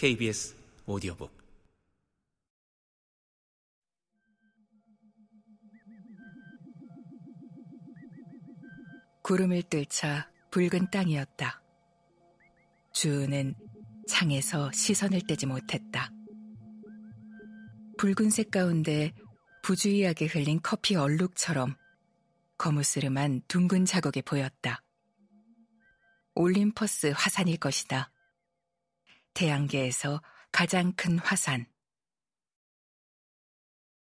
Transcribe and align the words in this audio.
KBS 0.00 0.56
오디오북 0.86 1.30
구름을 9.22 9.64
뚫자 9.64 10.30
붉은 10.52 10.90
땅이었다. 10.90 11.62
주은 12.94 13.54
창에서 14.08 14.72
시선을 14.72 15.20
떼지 15.28 15.44
못했다. 15.44 16.10
붉은색 17.98 18.50
가운데 18.50 19.12
부주의하게 19.62 20.28
흘린 20.28 20.60
커피 20.62 20.96
얼룩처럼 20.96 21.76
거무스름한 22.56 23.42
둥근 23.48 23.84
자국이 23.84 24.22
보였다. 24.22 24.82
올림퍼스 26.34 27.12
화산일 27.14 27.58
것이다. 27.58 28.10
태양계에서 29.40 30.20
가장 30.52 30.92
큰 30.92 31.18
화산. 31.18 31.64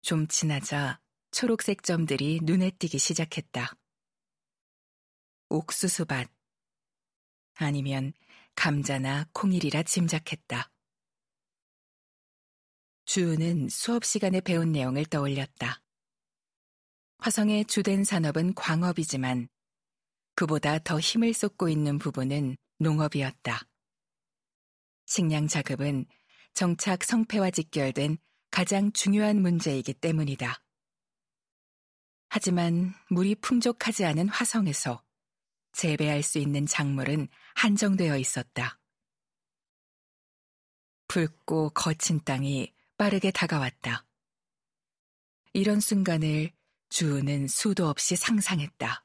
좀 0.03 0.27
지나자 0.27 1.01
초록색 1.31 1.85
점들이 1.85 2.41
눈에 2.43 2.73
띄기 2.73 2.99
시작했다. 2.99 3.77
옥수수밭. 5.49 6.29
아니면 7.55 8.13
감자나 8.57 9.29
콩일이라 9.33 9.85
짐작했다. 9.85 10.69
주우는 13.05 13.69
수업 13.69 14.05
시간에 14.05 14.41
배운 14.41 14.73
내용을 14.73 15.05
떠올렸다. 15.05 15.81
화성의 17.19 17.67
주된 17.67 18.03
산업은 18.03 18.55
광업이지만 18.57 19.49
그보다 20.35 20.81
더 20.81 20.99
힘을 20.99 21.33
쏟고 21.35 21.69
있는 21.69 22.01
부분은 22.01 22.57
농업이었다. 22.81 23.70
식량 25.11 25.49
자급은 25.49 26.07
정착 26.55 27.03
성패와 27.03 27.51
직결된 27.51 28.17
가장 28.53 28.93
중요한 28.93 29.43
문제이기 29.43 29.95
때문이다. 29.95 30.63
하지만 32.29 32.95
물이 33.09 33.35
풍족하지 33.41 34.05
않은 34.05 34.29
화성에서 34.29 35.03
재배할 35.73 36.23
수 36.23 36.39
있는 36.39 36.65
작물은 36.65 37.27
한정되어 37.57 38.19
있었다. 38.19 38.79
붉고 41.09 41.71
거친 41.71 42.23
땅이 42.23 42.73
빠르게 42.97 43.33
다가왔다. 43.33 44.07
이런 45.55 45.81
순간을 45.81 46.53
주우는 46.89 47.49
수도 47.49 47.89
없이 47.89 48.15
상상했다. 48.15 49.05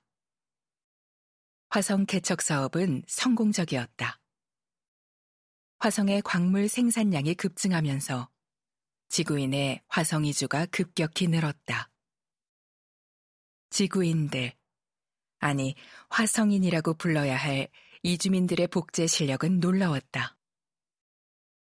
화성 1.70 2.06
개척 2.06 2.44
사업은 2.44 3.02
성공적이었다. 3.08 4.20
화성의 5.80 6.22
광물 6.24 6.68
생산량이 6.68 7.36
급증하면서 7.36 8.30
지구인의 9.10 9.82
화성 9.88 10.26
이주가 10.26 10.66
급격히 10.68 11.28
늘었다. 11.28 11.92
지구인들, 13.70 14.54
아니 15.40 15.76
화성인이라고 16.10 16.96
불러야 16.96 17.36
할 17.36 17.70
이주민들의 18.04 18.68
복제 18.68 19.08
실력은 19.08 19.60
놀라웠다. 19.60 20.38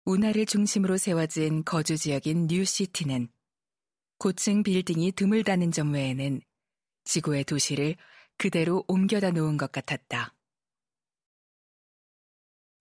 운하를 0.05 0.45
중심으로 0.45 0.97
세워진 0.97 1.63
거주 1.63 1.97
지역인 1.97 2.47
뉴시티는 2.47 3.29
고층 4.17 4.63
빌딩이 4.63 5.11
드물다는 5.11 5.72
점 5.72 5.94
외에는 5.94 6.41
지구의 7.03 7.44
도시를 7.44 7.95
그대로 8.38 8.83
옮겨다 8.88 9.31
놓은 9.31 9.57
것 9.57 9.72
같았다. 9.72 10.33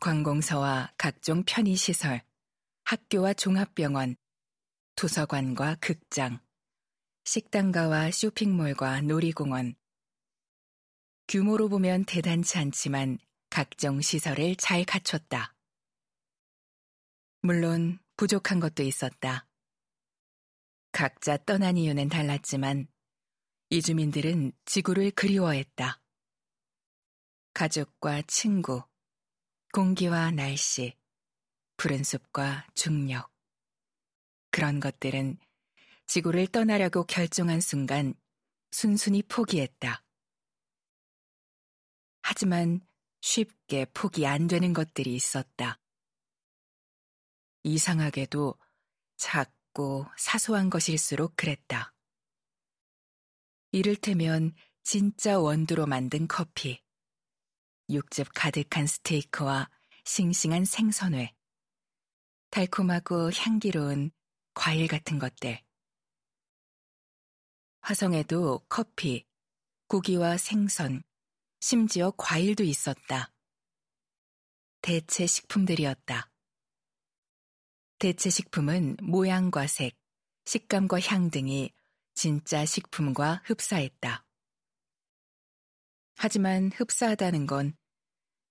관공서와 0.01 0.95
각종 0.97 1.45
편의시설, 1.45 2.23
학교와 2.85 3.35
종합병원, 3.35 4.17
도서관과 4.97 5.77
극장, 5.79 6.41
식당가와 7.25 8.11
쇼핑몰과 8.11 9.03
놀이공원. 9.03 9.75
규모로 11.29 11.69
보면 11.69 12.07
대단치 12.07 12.57
않지만 12.57 13.19
각종 13.51 14.01
시설을 14.01 14.57
잘 14.57 14.87
갖췄다. 14.87 15.55
물론 17.43 17.99
부족한 18.17 18.59
것도 18.59 18.83
있었다. 18.83 19.47
각자 20.93 21.37
떠난 21.37 21.77
이유는 21.77 22.09
달랐지만 22.09 22.89
이주민들은 23.69 24.53
지구를 24.65 25.11
그리워했다. 25.11 26.01
가족과 27.53 28.23
친구, 28.23 28.83
공기와 29.73 30.33
날씨, 30.33 30.97
푸른 31.77 32.03
숲과 32.03 32.67
중력. 32.75 33.31
그런 34.51 34.81
것들은 34.81 35.39
지구를 36.07 36.49
떠나려고 36.49 37.05
결정한 37.05 37.61
순간 37.61 38.15
순순히 38.73 39.23
포기했다. 39.23 40.03
하지만 42.23 42.85
쉽게 43.21 43.87
포기 43.95 44.27
안 44.27 44.49
되는 44.49 44.73
것들이 44.73 45.15
있었다. 45.15 45.79
이상하게도 47.63 48.59
작고 49.19 50.07
사소한 50.19 50.69
것일수록 50.69 51.37
그랬다. 51.37 51.95
이를테면 53.71 54.53
진짜 54.83 55.39
원두로 55.39 55.87
만든 55.87 56.27
커피. 56.27 56.83
육즙 57.91 58.29
가득한 58.35 58.87
스테이크와 58.87 59.69
싱싱한 60.05 60.65
생선회, 60.65 61.35
달콤하고 62.51 63.31
향기로운 63.33 64.11
과일 64.55 64.89
같은 64.89 65.19
것들. 65.19 65.61
화성에도 67.81 68.61
커피, 68.69 69.27
고기와 69.89 70.37
생선, 70.37 71.03
심지어 71.61 72.13
과일도 72.17 72.63
있었다. 72.65 73.33
대체 74.83 75.27
식품들이었다. 75.27 76.31
대체 77.99 78.31
식품은 78.31 78.97
모양과 79.03 79.67
색, 79.67 79.97
식감과 80.45 81.01
향 81.01 81.31
등이 81.31 81.73
진짜 82.15 82.65
식품과 82.65 83.43
흡사했다. 83.45 84.25
하지만 86.17 86.71
흡사하다는 86.75 87.47
건 87.47 87.77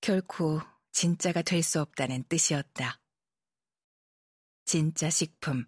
결코 0.02 0.62
진짜가 0.92 1.42
될 1.42 1.62
수 1.62 1.82
없다는 1.82 2.24
뜻이었다. 2.24 3.00
진짜 4.66 5.10
식품, 5.10 5.66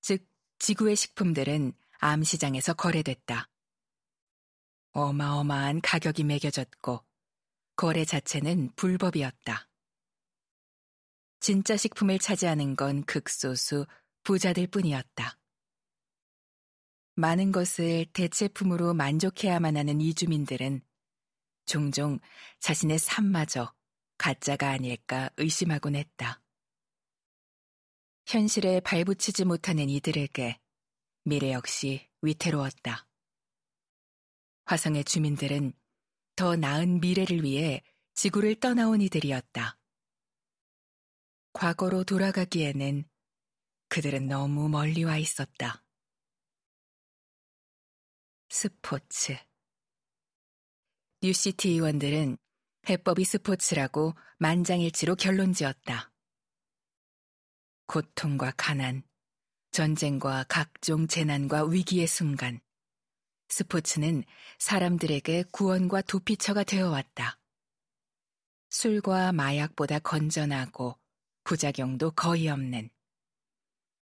즉 0.00 0.26
지구의 0.58 0.96
식품들은 0.96 1.72
암시장에서 1.98 2.74
거래됐다. 2.74 3.48
어마어마한 4.92 5.80
가격이 5.80 6.24
매겨졌고 6.24 7.04
거래 7.76 8.04
자체는 8.04 8.72
불법이었다. 8.76 9.68
진짜 11.40 11.76
식품을 11.76 12.18
차지하는 12.18 12.76
건 12.76 13.02
극소수 13.04 13.86
부자들 14.22 14.68
뿐이었다. 14.68 15.38
많은 17.14 17.50
것을 17.52 18.06
대체품으로 18.12 18.94
만족해야만 18.94 19.76
하는 19.76 20.00
이주민들은 20.00 20.82
종종 21.64 22.18
자신의 22.60 22.98
삶마저 22.98 23.72
가짜가 24.18 24.70
아닐까 24.70 25.30
의심하곤 25.36 25.96
했다. 25.96 26.40
현실에 28.26 28.80
발붙이지 28.80 29.44
못하는 29.44 29.88
이들에게 29.88 30.60
미래 31.24 31.52
역시 31.52 32.08
위태로웠다. 32.22 33.06
화성의 34.64 35.04
주민들은 35.04 35.72
더 36.36 36.56
나은 36.56 37.00
미래를 37.00 37.42
위해 37.42 37.82
지구를 38.14 38.60
떠나온 38.60 39.00
이들이었다. 39.00 39.78
과거로 41.52 42.04
돌아가기에는 42.04 43.04
그들은 43.88 44.28
너무 44.28 44.68
멀리 44.68 45.04
와 45.04 45.18
있었다. 45.18 45.84
스포츠. 48.48 49.36
뉴시티 51.24 51.70
의원들은 51.70 52.36
해법이 52.88 53.24
스포츠라고 53.24 54.14
만장일치로 54.38 55.14
결론 55.14 55.52
지었다. 55.52 56.10
고통과 57.86 58.52
가난, 58.56 59.04
전쟁과 59.70 60.46
각종 60.48 61.06
재난과 61.06 61.66
위기의 61.66 62.08
순간, 62.08 62.58
스포츠는 63.50 64.24
사람들에게 64.58 65.44
구원과 65.52 66.02
도피처가 66.02 66.64
되어 66.64 66.90
왔다. 66.90 67.38
술과 68.70 69.30
마약보다 69.30 70.00
건전하고 70.00 70.98
부작용도 71.44 72.10
거의 72.10 72.48
없는 72.48 72.90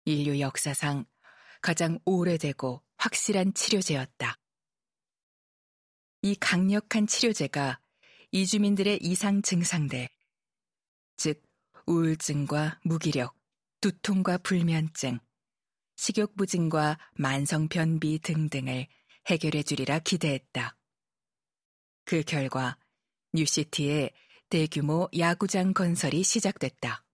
인류 0.04 0.42
역사상 0.42 1.06
가장 1.62 1.98
오래되고 2.04 2.84
확실한 2.98 3.54
치료제였다. 3.54 4.38
이 6.26 6.34
강력한 6.34 7.06
치료제가 7.06 7.80
이주민들의 8.32 8.98
이상 9.04 9.44
증상들, 9.44 10.10
즉 11.18 11.44
우울증과 11.86 12.80
무기력, 12.84 13.38
두통과 13.80 14.40
불면증, 14.40 15.20
식욕 15.98 16.36
부진과 16.36 16.98
만성 17.14 17.68
변비 17.68 18.18
등등을 18.18 18.88
해결해 19.28 19.62
주리라 19.62 20.00
기대했다. 20.00 20.76
그 22.06 22.24
결과 22.24 22.76
뉴시티에 23.34 24.10
대규모 24.50 25.08
야구장 25.16 25.76
건설이 25.76 26.24
시작됐다. 26.24 27.05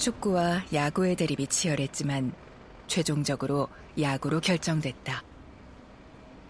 축구와 0.00 0.64
야구의 0.72 1.14
대립이 1.14 1.46
치열했지만 1.46 2.32
최종적으로 2.86 3.68
야구로 4.00 4.40
결정됐다. 4.40 5.22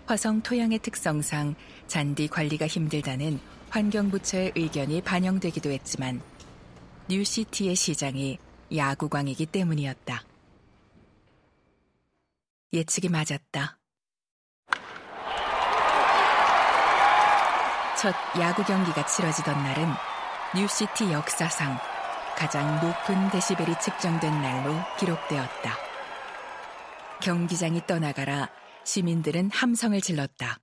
화성 0.06 0.43
토양의 0.43 0.79
특성상 0.79 1.56
잔디 1.88 2.29
관리가 2.29 2.69
힘들다는 2.69 3.41
환경부처의 3.70 4.52
의견이 4.55 5.02
반영되기도 5.02 5.70
했지만 5.70 6.23
뉴시티의 7.08 7.75
시장이 7.75 8.38
야구광이기 8.75 9.47
때문이었다. 9.47 10.23
예측이 12.73 13.08
맞았다. 13.08 13.79
첫 18.00 18.14
야구 18.38 18.62
경기가 18.62 19.05
치러지던 19.06 19.55
날은 19.62 19.88
뉴시티 20.55 21.12
역사상 21.12 21.89
가장 22.37 22.75
높은 22.77 23.31
데시벨이 23.31 23.79
측정된 23.81 24.31
날로 24.43 24.75
기록되었다. 24.99 25.77
경기장이 27.23 27.87
떠나가라 27.87 28.49
시민들은 28.85 29.50
함성을 29.50 30.00
질렀다. 30.00 30.59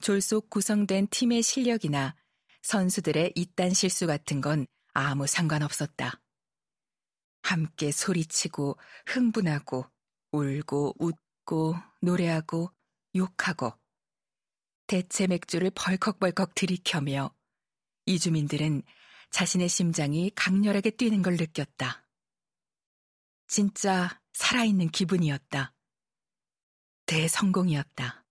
졸속 0.00 0.48
구성된 0.48 1.08
팀의 1.08 1.42
실력이나 1.42 2.14
선수들의 2.62 3.32
이딴 3.34 3.74
실수 3.74 4.06
같은 4.06 4.40
건 4.40 4.66
아무 4.92 5.26
상관없었다. 5.26 6.20
함께 7.42 7.90
소리치고 7.90 8.78
흥분하고 9.06 9.86
울고 10.32 10.94
웃고 10.98 11.74
노래하고 12.00 12.70
욕하고 13.16 13.72
대체 14.86 15.26
맥주를 15.26 15.70
벌컥벌컥 15.74 16.54
들이켜며 16.54 17.34
이주민들은 18.06 18.82
자신의 19.30 19.68
심장이 19.68 20.30
강렬하게 20.34 20.90
뛰는 20.90 21.22
걸 21.22 21.36
느꼈다. 21.36 22.06
진짜 23.46 24.20
살아있는 24.32 24.90
기분이었다. 24.90 25.74
대성공이었다. 27.06 28.24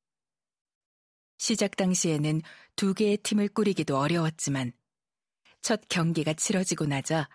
시작 1.38 1.75
당시에는 1.75 2.42
두 2.75 2.94
개의 2.94 3.18
팀을 3.18 3.50
꾸리기도 3.50 3.98
어려웠지만 3.98 4.74
첫 5.62 5.81
경기가 5.90 6.34
치러지고 6.34 6.86
나자 6.86 7.30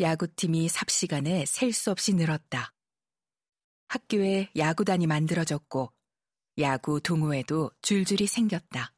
야구팀이 0.00 0.68
삽시간에 0.68 1.44
셀 1.46 1.72
수 1.72 1.90
없이 1.90 2.14
늘었다. 2.14 2.74
학교에 3.88 4.50
야구단이 4.56 5.06
만들어졌고 5.06 5.92
야구 6.58 7.00
동호회도 7.00 7.70
줄줄이 7.82 8.26
생겼다. 8.26 8.94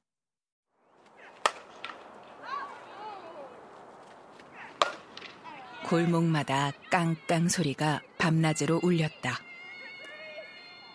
골목마다 5.85 6.73
깡깡 6.91 7.49
소리가 7.49 8.03
밤낮으로 8.17 8.81
울렸다. 8.83 9.39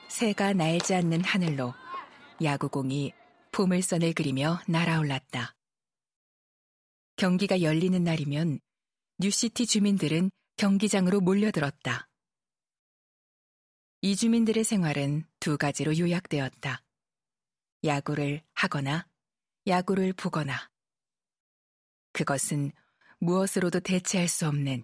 새가 0.09 0.53
날지 0.53 0.95
않는 0.95 1.23
하늘로 1.23 1.75
야구공이 2.41 3.13
보물선을 3.51 4.13
그리며 4.13 4.59
날아올랐다. 4.67 5.55
경기가 7.17 7.61
열리는 7.61 8.03
날이면 8.03 8.59
뉴시티 9.19 9.67
주민들은 9.67 10.31
경기장으로 10.57 11.21
몰려들었다. 11.21 12.07
이 14.01 14.15
주민들의 14.15 14.63
생활은 14.63 15.23
두 15.39 15.57
가지로 15.57 15.97
요약되었다. 15.97 16.81
야구를 17.83 18.41
하거나 18.53 19.05
야구를 19.67 20.13
보거나. 20.13 20.69
그것은 22.11 22.71
무엇으로도 23.19 23.81
대체할 23.81 24.27
수 24.27 24.47
없는 24.47 24.83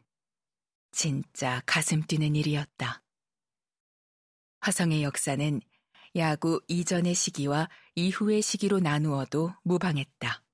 진짜 0.92 1.62
가슴 1.66 2.04
뛰는 2.04 2.36
일이었다. 2.36 3.02
화성의 4.62 5.04
역사는 5.04 5.62
야구 6.16 6.62
이전의 6.68 7.14
시기와 7.14 7.70
이후의 7.96 8.42
시기로 8.42 8.80
나누어도 8.80 9.54
무방했다. 9.64 10.45